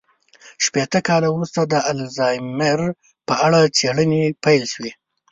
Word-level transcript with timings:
شپېته 0.63 0.99
کاله 1.07 1.27
وروسته 1.31 1.61
د 1.63 1.73
الزایمر 1.91 2.79
په 3.27 3.33
اړه 3.45 3.59
څېړنې 3.77 4.23
پيل 4.43 4.63
شوې 4.73 4.91
وې. 4.93 4.93